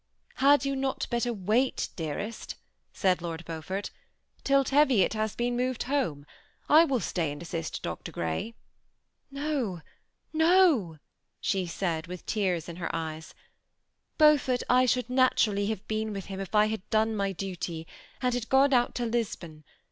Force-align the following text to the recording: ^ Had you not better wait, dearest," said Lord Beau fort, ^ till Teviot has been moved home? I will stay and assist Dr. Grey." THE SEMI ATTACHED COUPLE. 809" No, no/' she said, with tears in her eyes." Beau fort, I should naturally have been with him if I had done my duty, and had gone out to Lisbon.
^ 0.37 0.39
Had 0.39 0.65
you 0.65 0.75
not 0.75 1.05
better 1.11 1.31
wait, 1.31 1.89
dearest," 1.95 2.55
said 2.91 3.21
Lord 3.21 3.45
Beau 3.45 3.61
fort, 3.61 3.91
^ 4.39 4.43
till 4.43 4.63
Teviot 4.63 5.13
has 5.13 5.35
been 5.35 5.55
moved 5.55 5.83
home? 5.83 6.25
I 6.67 6.85
will 6.85 6.99
stay 6.99 7.31
and 7.31 7.39
assist 7.39 7.83
Dr. 7.83 8.11
Grey." 8.11 8.55
THE 9.31 9.37
SEMI 9.41 9.45
ATTACHED 9.45 9.53
COUPLE. 9.53 9.67
809" 9.69 10.19
No, 10.39 10.45
no/' 10.97 10.97
she 11.39 11.67
said, 11.67 12.07
with 12.07 12.25
tears 12.25 12.67
in 12.67 12.77
her 12.77 12.89
eyes." 12.91 13.35
Beau 14.17 14.39
fort, 14.39 14.63
I 14.67 14.87
should 14.87 15.07
naturally 15.07 15.67
have 15.67 15.87
been 15.87 16.13
with 16.13 16.25
him 16.25 16.39
if 16.39 16.55
I 16.55 16.65
had 16.65 16.89
done 16.89 17.15
my 17.15 17.31
duty, 17.31 17.85
and 18.23 18.33
had 18.33 18.49
gone 18.49 18.73
out 18.73 18.95
to 18.95 19.05
Lisbon. 19.05 19.63